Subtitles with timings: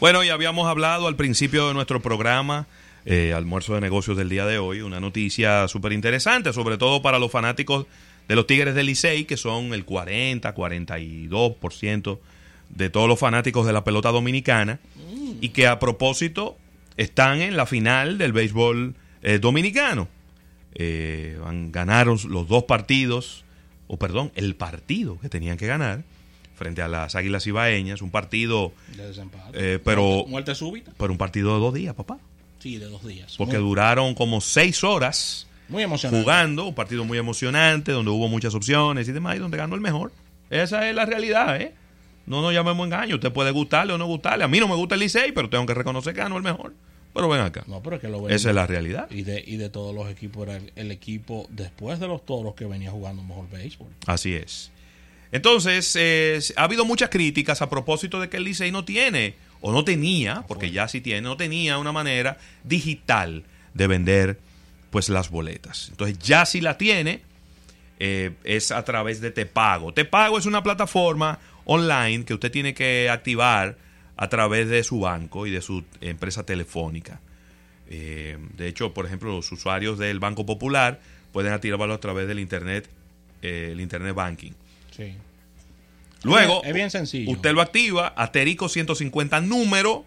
[0.00, 2.66] Bueno, ya habíamos hablado al principio de nuestro programa,
[3.06, 7.20] eh, almuerzo de negocios del día de hoy, una noticia súper interesante, sobre todo para
[7.20, 7.86] los fanáticos
[8.26, 12.18] de los Tigres del Licey, que son el 40, 42%
[12.70, 14.80] de todos los fanáticos de la pelota dominicana,
[15.40, 16.56] y que a propósito
[16.96, 20.08] están en la final del béisbol eh, dominicano.
[20.74, 21.38] Eh,
[21.70, 23.44] ganaron los dos partidos,
[23.86, 26.02] o perdón, el partido que tenían que ganar
[26.54, 29.74] frente a las Águilas Ibaeñas, un partido, De desempate.
[29.74, 30.92] Eh, pero- Muerte, súbita.
[30.96, 32.18] pero un partido de dos días, papá,
[32.60, 33.34] Sí, de dos días.
[33.36, 36.22] porque muy, duraron como seis horas muy emocionante.
[36.22, 39.80] jugando, un partido muy emocionante, donde hubo muchas opciones y demás, y donde ganó el
[39.80, 40.12] mejor.
[40.50, 41.74] Esa es la realidad, ¿eh?
[42.26, 43.16] No nos llamemos engaño.
[43.16, 44.44] Usted puede gustarle o no gustarle.
[44.44, 46.72] A mí no me gusta el Licey, pero tengo que reconocer que ganó el mejor.
[47.12, 47.64] Pero ven acá.
[47.66, 49.08] No, pero es que lo Esa es la realidad.
[49.10, 52.54] Y de, y de todos los equipos, era el, el equipo después de los toros
[52.54, 53.88] que venía jugando mejor béisbol.
[54.06, 54.72] Así es.
[55.34, 59.72] Entonces, eh, ha habido muchas críticas a propósito de que el Licey no tiene, o
[59.72, 63.42] no tenía, porque ya sí tiene, no tenía una manera digital
[63.72, 64.38] de vender
[64.90, 65.88] pues las boletas.
[65.90, 67.22] Entonces, ya sí la tiene,
[67.98, 69.92] eh, es a través de Tepago.
[69.92, 73.76] Tepago es una plataforma online que usted tiene que activar
[74.16, 77.20] a través de su banco y de su empresa telefónica.
[77.90, 81.00] Eh, de hecho, por ejemplo, los usuarios del Banco Popular
[81.32, 82.88] pueden activarlo a través del Internet,
[83.42, 84.52] eh, el Internet Banking.
[84.96, 85.14] Sí.
[86.24, 87.30] Luego, Es bien sencillo.
[87.30, 90.04] usted lo activa, asterisco 150 número,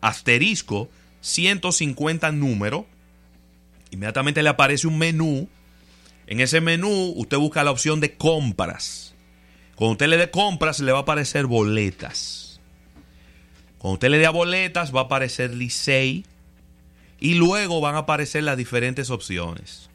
[0.00, 0.88] asterisco
[1.20, 2.86] 150 número,
[3.90, 5.48] inmediatamente le aparece un menú.
[6.26, 9.14] En ese menú usted busca la opción de compras.
[9.76, 12.60] Cuando usted le dé compras le va a aparecer boletas.
[13.78, 16.24] Cuando usted le dé a boletas va a aparecer Licey
[17.20, 19.90] y luego van a aparecer las diferentes opciones.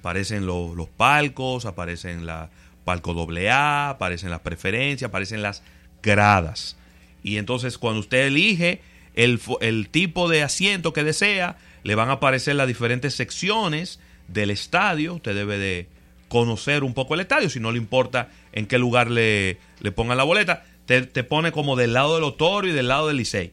[0.00, 2.50] Aparecen los, los palcos, aparecen la
[2.84, 5.62] palco AA, aparecen las preferencias, aparecen las
[6.02, 6.76] gradas.
[7.22, 8.82] Y entonces cuando usted elige
[9.14, 15.14] el, tipo de asiento que desea, le van a aparecer las diferentes secciones del estadio.
[15.14, 15.88] Usted debe de
[16.28, 20.18] conocer un poco el estadio, si no le importa en qué lugar le, le pongan
[20.18, 20.64] la boleta.
[20.86, 23.52] Te, te pone como del lado del Otorio y del lado del Licey,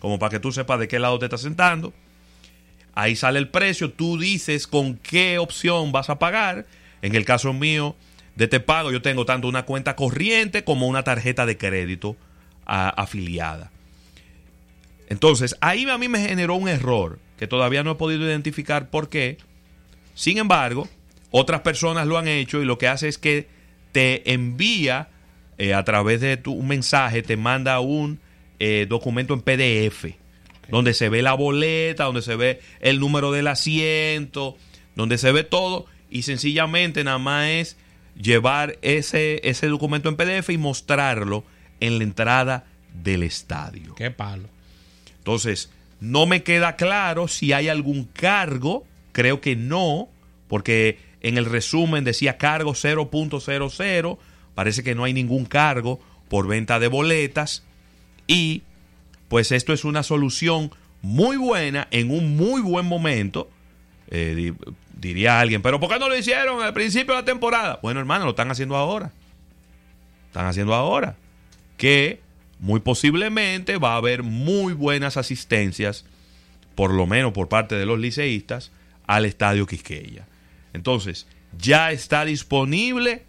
[0.00, 1.92] como para que tú sepas de qué lado te estás sentando.
[2.94, 6.66] Ahí sale el precio, tú dices con qué opción vas a pagar.
[7.00, 7.96] En el caso mío
[8.36, 12.16] de Te Pago, yo tengo tanto una cuenta corriente como una tarjeta de crédito
[12.66, 13.70] a- afiliada.
[15.08, 19.08] Entonces, ahí a mí me generó un error que todavía no he podido identificar por
[19.08, 19.36] qué.
[20.14, 20.88] Sin embargo,
[21.30, 23.48] otras personas lo han hecho y lo que hace es que
[23.92, 25.08] te envía
[25.58, 28.20] eh, a través de tu un mensaje, te manda un
[28.58, 30.14] eh, documento en PDF,
[30.68, 34.56] donde se ve la boleta, donde se ve el número del asiento,
[34.94, 37.76] donde se ve todo y sencillamente nada más es
[38.14, 41.44] llevar ese, ese documento en PDF y mostrarlo
[41.80, 42.64] en la entrada
[43.02, 43.94] del estadio.
[43.94, 44.48] Qué palo.
[45.18, 50.08] Entonces, no me queda claro si hay algún cargo, creo que no,
[50.48, 54.18] porque en el resumen decía cargo 0.00,
[54.54, 57.64] parece que no hay ningún cargo por venta de boletas
[58.26, 58.62] y
[59.28, 63.48] pues esto es una solución muy buena en un muy buen momento,
[64.08, 64.52] eh,
[65.02, 67.80] diría alguien, pero ¿por qué no lo hicieron al principio de la temporada?
[67.82, 69.10] Bueno, hermano, lo están haciendo ahora.
[70.28, 71.16] Están haciendo ahora.
[71.76, 72.20] Que
[72.60, 76.04] muy posiblemente va a haber muy buenas asistencias,
[76.76, 78.70] por lo menos por parte de los liceístas,
[79.06, 80.26] al estadio Quisqueya.
[80.72, 81.26] Entonces,
[81.58, 83.24] ya está disponible.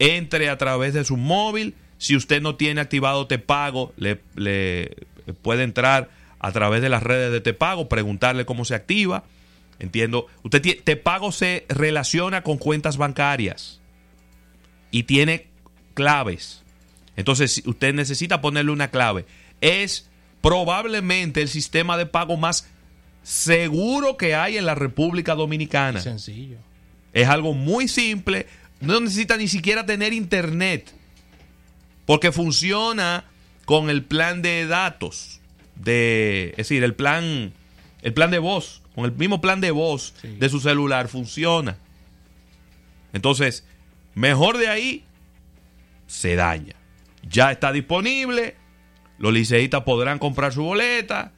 [0.00, 1.74] Entre a través de su móvil.
[1.96, 4.94] Si usted no tiene activado Tepago, le, le
[5.42, 9.24] puede entrar a través de las redes de Tepago, preguntarle cómo se activa.
[9.78, 10.26] Entiendo.
[10.42, 13.80] Usted tie- Tepago se relaciona con cuentas bancarias
[14.90, 15.46] y tiene
[15.94, 16.62] claves.
[17.16, 19.24] Entonces, usted necesita ponerle una clave.
[19.60, 20.08] Es
[20.40, 22.68] probablemente el sistema de pago más
[23.22, 26.00] seguro que hay en la República Dominicana.
[26.00, 26.56] Sencillo.
[27.12, 28.46] Es algo muy simple.
[28.80, 30.92] No necesita ni siquiera tener internet.
[32.06, 33.24] Porque funciona
[33.64, 35.40] con el plan de datos.
[35.74, 37.52] De, es decir, el plan,
[38.02, 38.82] el plan de voz.
[38.98, 40.26] Con el mismo plan de voz Sí.
[40.40, 41.76] de su celular funciona.
[43.12, 43.64] Entonces,
[44.16, 45.04] mejor de ahí,
[46.08, 46.74] se daña.
[47.22, 48.56] Ya está disponible.
[49.18, 51.30] Los liceístas podrán comprar su boleta.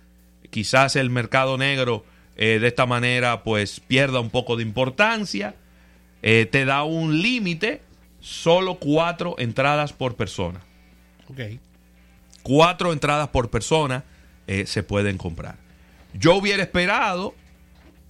[0.49, 5.55] Quizás el mercado negro eh, de esta manera pues pierda un poco de importancia.
[6.23, 7.83] Eh, te da un límite,
[8.21, 10.63] solo cuatro entradas por persona.
[11.29, 11.41] Ok.
[12.43, 14.03] Cuatro entradas por persona
[14.47, 15.57] eh, se pueden comprar.
[16.15, 17.35] Yo hubiera esperado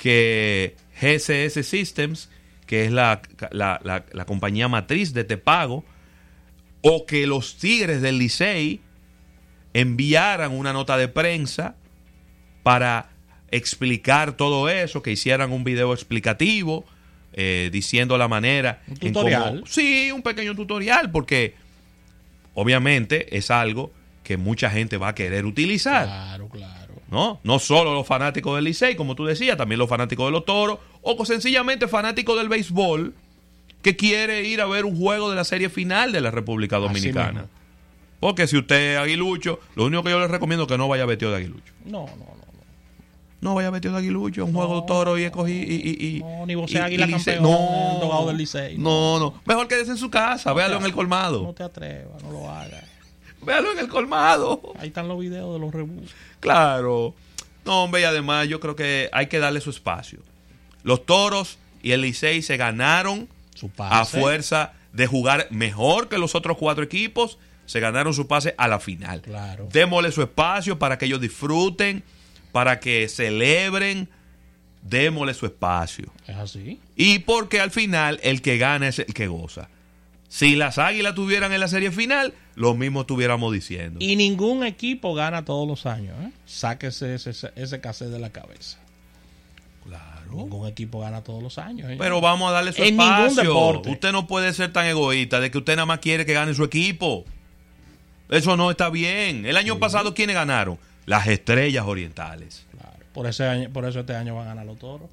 [0.00, 2.30] que GCS Systems,
[2.66, 3.20] que es la,
[3.50, 5.84] la- la- la compañía matriz de Tepago,
[6.80, 8.80] o que los Tigres del Licey
[9.74, 11.76] enviaran una nota de prensa
[12.62, 13.10] para
[13.50, 16.86] explicar todo eso, que hicieran un video explicativo
[17.34, 18.80] eh, diciendo la manera.
[18.88, 19.50] Un en tutorial.
[19.56, 21.54] cómo- sí, un pequeño tutorial, porque
[22.54, 23.92] obviamente es algo
[24.24, 26.06] que mucha gente va a querer utilizar.
[26.06, 26.79] Claro, claro.
[27.10, 27.40] ¿No?
[27.42, 30.78] No solo los fanáticos del Licey, como tú decías, también los fanáticos de los toros,
[31.02, 33.14] o sencillamente fanáticos del béisbol
[33.82, 37.46] que quiere ir a ver un juego de la serie final de la República Dominicana.
[38.20, 41.06] Porque si usted es aguilucho, lo único que yo le recomiendo es que no vaya
[41.06, 41.72] vestido de aguilucho.
[41.86, 42.40] No, no, no.
[43.40, 46.44] No vaya vestido de aguilucho, un juego de toro y escogí y, y, y- No,
[46.44, 48.76] ni vos águila campeón, No, del Licey.
[48.76, 49.40] No, no.
[49.46, 51.42] Mejor quédese en su casa, véalo en el colmado.
[51.42, 52.84] No te atrevas, no lo hagas.
[53.42, 54.74] Véalo en el colmado.
[54.78, 56.10] Ahí están los videos de los rebus.
[56.40, 57.14] Claro.
[57.64, 60.20] No, hombre, y además yo creo que hay que darle su espacio.
[60.82, 66.34] Los toros y el Licey se ganaron Su a fuerza de jugar mejor que los
[66.34, 67.38] otros cuatro equipos.
[67.66, 69.20] Se ganaron su pase a la final.
[69.22, 69.68] Claro.
[69.70, 72.02] Démosle su espacio para que ellos disfruten,
[72.50, 74.08] para que celebren.
[74.82, 76.12] Démosle su espacio.
[76.26, 76.80] Es así.
[76.96, 79.68] Y porque al final el que gana es el que goza.
[80.28, 84.00] Si las águilas tuvieran en la serie final, lo mismo estuviéramos diciendo.
[84.02, 86.14] Y ningún equipo gana todos los años.
[86.20, 86.30] ¿eh?
[86.44, 88.76] Sáquese ese, ese, cassette de la cabeza.
[89.82, 90.30] Claro.
[90.34, 91.90] Ningún equipo gana todos los años.
[91.90, 91.96] ¿eh?
[91.98, 93.44] Pero vamos a darle su En ningún espacio.
[93.44, 93.90] deporte.
[93.90, 96.62] Usted no puede ser tan egoísta de que usted nada más quiere que gane su
[96.62, 97.24] equipo.
[98.28, 99.46] Eso no está bien.
[99.46, 100.78] El año pasado, ¿quiénes ganaron?
[101.06, 102.66] Las estrellas orientales.
[102.72, 103.06] Claro.
[103.14, 105.08] Por, ese año, por eso este año van a ganar los toros.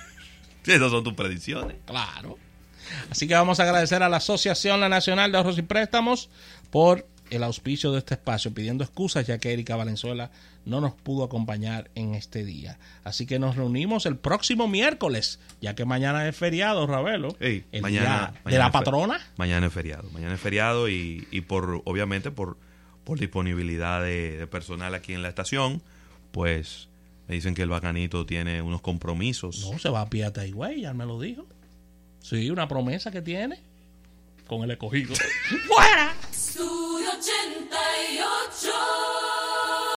[0.66, 1.78] Esas son tus predicciones.
[1.86, 2.36] Claro.
[3.10, 6.30] Así que vamos a agradecer a la Asociación La Nacional de Ahorros y Préstamos
[6.70, 10.30] por el auspicio de este espacio, pidiendo excusas ya que Erika Valenzuela
[10.64, 12.78] no nos pudo acompañar en este día.
[13.04, 17.34] Así que nos reunimos el próximo miércoles, ya que mañana es feriado, Ravelo.
[17.40, 19.18] El mañana, día de la patrona.
[19.36, 20.10] Mañana es feriado.
[20.10, 22.58] Mañana es feriado y, y por, obviamente, por,
[23.04, 25.82] por disponibilidad de, de personal aquí en la estación,
[26.32, 26.88] pues
[27.28, 29.70] me dicen que el bacanito tiene unos compromisos.
[29.70, 31.46] No, se va a pie a Taigüey, ya me lo dijo.
[32.22, 33.58] Sí, una promesa que tiene
[34.46, 35.14] con el escogido.
[35.66, 36.14] ¡Fuera!
[36.14, 36.21] Estudio 88.